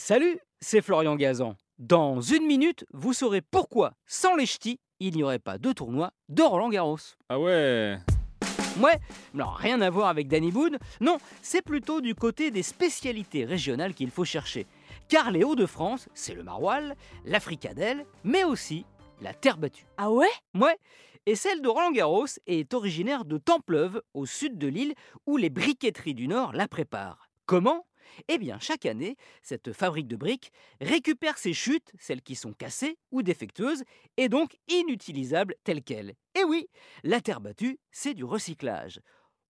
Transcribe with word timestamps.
Salut, 0.00 0.38
c'est 0.60 0.80
Florian 0.80 1.16
Gazan. 1.16 1.56
Dans 1.80 2.20
une 2.20 2.46
minute, 2.46 2.84
vous 2.92 3.12
saurez 3.12 3.40
pourquoi, 3.40 3.94
sans 4.06 4.36
les 4.36 4.46
ch'tis, 4.46 4.78
il 5.00 5.16
n'y 5.16 5.24
aurait 5.24 5.40
pas 5.40 5.58
de 5.58 5.72
tournoi 5.72 6.12
de 6.28 6.40
Roland 6.44 6.68
Garros. 6.68 7.00
Ah 7.28 7.40
ouais 7.40 7.98
Ouais, 8.80 9.00
alors 9.34 9.56
rien 9.56 9.80
à 9.80 9.90
voir 9.90 10.06
avec 10.06 10.28
Danny 10.28 10.52
Boone, 10.52 10.78
non, 11.00 11.18
c'est 11.42 11.62
plutôt 11.62 12.00
du 12.00 12.14
côté 12.14 12.52
des 12.52 12.62
spécialités 12.62 13.44
régionales 13.44 13.92
qu'il 13.92 14.12
faut 14.12 14.24
chercher. 14.24 14.68
Car 15.08 15.32
les 15.32 15.42
Hauts-de-France, 15.42 16.08
c'est 16.14 16.34
le 16.34 16.44
maroilles, 16.44 16.94
la 17.24 17.40
fricadelle, 17.40 18.06
mais 18.22 18.44
aussi 18.44 18.86
la 19.20 19.34
terre 19.34 19.58
battue. 19.58 19.86
Ah 19.96 20.12
ouais? 20.12 20.30
Ouais, 20.54 20.76
et 21.26 21.34
celle 21.34 21.60
de 21.60 21.68
Roland 21.68 21.90
Garros 21.90 22.26
est 22.46 22.72
originaire 22.72 23.24
de 23.24 23.36
Templeuve, 23.36 24.00
au 24.14 24.26
sud 24.26 24.58
de 24.58 24.68
l'île, 24.68 24.94
où 25.26 25.38
les 25.38 25.50
briqueteries 25.50 26.14
du 26.14 26.28
Nord 26.28 26.52
la 26.52 26.68
préparent. 26.68 27.28
Comment? 27.46 27.84
Eh 28.28 28.38
bien, 28.38 28.58
chaque 28.58 28.86
année, 28.86 29.16
cette 29.42 29.72
fabrique 29.72 30.08
de 30.08 30.16
briques 30.16 30.52
récupère 30.80 31.38
ces 31.38 31.52
chutes, 31.52 31.92
celles 31.98 32.22
qui 32.22 32.34
sont 32.34 32.52
cassées 32.52 32.98
ou 33.10 33.22
défectueuses, 33.22 33.84
et 34.16 34.28
donc 34.28 34.56
inutilisables 34.68 35.54
telles 35.64 35.82
quelles. 35.82 36.14
Et 36.34 36.44
oui, 36.44 36.68
la 37.04 37.20
terre 37.20 37.40
battue, 37.40 37.78
c'est 37.90 38.14
du 38.14 38.24
recyclage. 38.24 39.00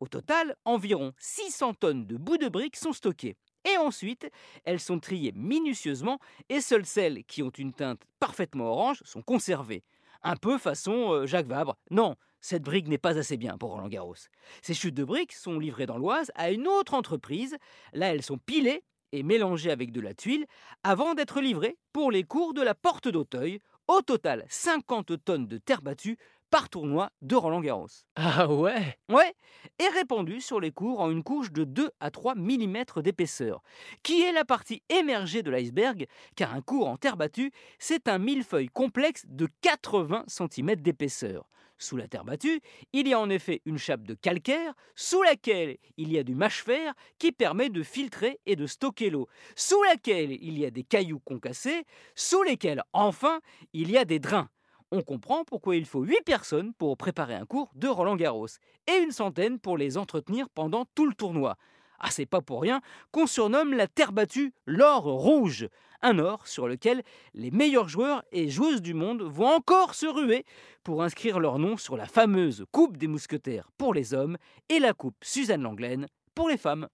Au 0.00 0.08
total, 0.08 0.56
environ 0.64 1.12
600 1.18 1.74
tonnes 1.74 2.06
de 2.06 2.16
bouts 2.16 2.36
de 2.36 2.48
briques 2.48 2.76
sont 2.76 2.92
stockées. 2.92 3.36
Et 3.64 3.78
ensuite, 3.78 4.30
elles 4.64 4.80
sont 4.80 5.00
triées 5.00 5.32
minutieusement 5.34 6.18
et 6.48 6.60
seules 6.60 6.86
celles 6.86 7.24
qui 7.24 7.42
ont 7.42 7.50
une 7.50 7.72
teinte 7.72 8.02
parfaitement 8.20 8.66
orange 8.66 9.02
sont 9.04 9.22
conservées. 9.22 9.82
Un 10.28 10.34
peu 10.34 10.58
façon 10.58 11.12
euh, 11.12 11.26
Jacques 11.26 11.46
Vabre. 11.46 11.76
Non, 11.92 12.16
cette 12.40 12.64
brique 12.64 12.88
n'est 12.88 12.98
pas 12.98 13.16
assez 13.16 13.36
bien 13.36 13.56
pour 13.56 13.70
Roland 13.70 13.86
Garros. 13.86 14.16
Ces 14.60 14.74
chutes 14.74 14.96
de 14.96 15.04
briques 15.04 15.32
sont 15.32 15.56
livrées 15.56 15.86
dans 15.86 15.98
l'Oise 15.98 16.32
à 16.34 16.50
une 16.50 16.66
autre 16.66 16.94
entreprise. 16.94 17.56
Là, 17.92 18.12
elles 18.12 18.24
sont 18.24 18.36
pilées 18.36 18.82
et 19.12 19.22
mélangées 19.22 19.70
avec 19.70 19.92
de 19.92 20.00
la 20.00 20.14
tuile 20.14 20.46
avant 20.82 21.14
d'être 21.14 21.40
livrées 21.40 21.78
pour 21.92 22.10
les 22.10 22.24
cours 22.24 22.54
de 22.54 22.62
la 22.62 22.74
Porte 22.74 23.06
d'Auteuil. 23.06 23.60
Au 23.86 24.02
total, 24.02 24.44
50 24.48 25.24
tonnes 25.24 25.46
de 25.46 25.58
terre 25.58 25.80
battue 25.80 26.18
par 26.50 26.68
tournoi 26.68 27.10
de 27.22 27.34
Roland 27.36 27.60
Garros. 27.60 27.88
Ah 28.16 28.50
ouais? 28.50 28.98
Ouais, 29.10 29.34
et 29.78 29.88
répandu 29.88 30.40
sur 30.40 30.60
les 30.60 30.70
cours 30.70 31.00
en 31.00 31.10
une 31.10 31.22
couche 31.22 31.52
de 31.52 31.64
2 31.64 31.90
à 32.00 32.10
3 32.10 32.34
mm 32.34 32.84
d'épaisseur, 33.02 33.62
qui 34.02 34.22
est 34.22 34.32
la 34.32 34.44
partie 34.44 34.82
émergée 34.88 35.42
de 35.42 35.50
l'iceberg, 35.50 36.06
car 36.34 36.54
un 36.54 36.62
cours 36.62 36.88
en 36.88 36.96
terre 36.96 37.16
battue, 37.16 37.52
c'est 37.78 38.08
un 38.08 38.18
millefeuille 38.18 38.68
complexe 38.68 39.24
de 39.26 39.48
80 39.62 40.24
cm 40.28 40.76
d'épaisseur. 40.76 41.48
Sous 41.78 41.96
la 41.98 42.08
terre 42.08 42.24
battue, 42.24 42.62
il 42.94 43.06
y 43.06 43.12
a 43.12 43.20
en 43.20 43.28
effet 43.28 43.60
une 43.66 43.76
chape 43.76 44.04
de 44.04 44.14
calcaire, 44.14 44.72
sous 44.94 45.22
laquelle 45.22 45.76
il 45.98 46.10
y 46.10 46.18
a 46.18 46.22
du 46.22 46.34
mâche-fer 46.34 46.94
qui 47.18 47.32
permet 47.32 47.68
de 47.68 47.82
filtrer 47.82 48.40
et 48.46 48.56
de 48.56 48.66
stocker 48.66 49.10
l'eau, 49.10 49.28
sous 49.56 49.82
laquelle 49.82 50.32
il 50.32 50.58
y 50.58 50.64
a 50.64 50.70
des 50.70 50.84
cailloux 50.84 51.20
concassés, 51.20 51.84
sous 52.14 52.42
lesquels 52.42 52.82
enfin 52.94 53.40
il 53.74 53.90
y 53.90 53.98
a 53.98 54.06
des 54.06 54.18
drains. 54.18 54.48
On 54.92 55.02
comprend 55.02 55.44
pourquoi 55.44 55.74
il 55.74 55.84
faut 55.84 56.02
8 56.02 56.22
personnes 56.24 56.72
pour 56.72 56.96
préparer 56.96 57.34
un 57.34 57.44
cours 57.44 57.70
de 57.74 57.88
Roland 57.88 58.14
Garros 58.14 58.46
et 58.86 58.98
une 59.02 59.10
centaine 59.10 59.58
pour 59.58 59.76
les 59.76 59.98
entretenir 59.98 60.48
pendant 60.48 60.84
tout 60.94 61.06
le 61.06 61.14
tournoi. 61.14 61.56
Ah, 61.98 62.10
c'est 62.10 62.26
pas 62.26 62.40
pour 62.40 62.62
rien 62.62 62.80
qu'on 63.10 63.26
surnomme 63.26 63.72
la 63.72 63.88
terre 63.88 64.12
battue 64.12 64.54
l'or 64.64 65.02
rouge. 65.02 65.68
Un 66.02 66.18
or 66.20 66.46
sur 66.46 66.68
lequel 66.68 67.02
les 67.34 67.50
meilleurs 67.50 67.88
joueurs 67.88 68.22
et 68.30 68.48
joueuses 68.48 68.82
du 68.82 68.94
monde 68.94 69.22
vont 69.22 69.48
encore 69.48 69.94
se 69.94 70.06
ruer 70.06 70.44
pour 70.84 71.02
inscrire 71.02 71.40
leur 71.40 71.58
nom 71.58 71.76
sur 71.76 71.96
la 71.96 72.06
fameuse 72.06 72.64
Coupe 72.70 72.96
des 72.96 73.08
Mousquetaires 73.08 73.70
pour 73.78 73.92
les 73.92 74.14
hommes 74.14 74.36
et 74.68 74.78
la 74.78 74.92
Coupe 74.92 75.16
Suzanne 75.24 75.62
Langlaine 75.62 76.06
pour 76.34 76.48
les 76.48 76.58
femmes. 76.58 76.86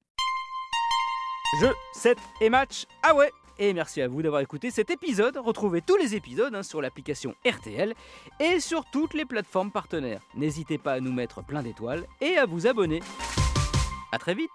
Jeu, 1.61 1.73
7 1.95 2.17
et 2.41 2.49
match, 2.49 2.87
ah 3.03 3.15
ouais 3.15 3.31
et 3.59 3.73
merci 3.73 4.03
à 4.03 4.09
vous 4.09 4.23
d'avoir 4.23 4.41
écouté 4.41 4.71
cet 4.71 4.91
épisode. 4.91 5.37
Retrouvez 5.37 5.83
tous 5.83 5.97
les 5.97 6.15
épisodes 6.15 6.55
hein, 6.55 6.63
sur 6.63 6.81
l'application 6.81 7.35
RTL 7.47 7.95
et 8.41 8.61
sur 8.61 8.85
toutes 8.91 9.15
les 9.15 9.25
plateformes 9.25 9.71
partenaires. 9.71 10.23
N'hésitez 10.35 10.79
pas 10.79 10.95
à 10.95 11.01
nous 11.01 11.13
mettre 11.13 11.43
plein 11.45 11.63
d'étoiles 11.63 12.07
et 12.21 12.37
à 12.37 12.47
vous 12.47 12.67
abonner. 12.67 13.01
A 14.13 14.19
très 14.19 14.35
vite 14.35 14.51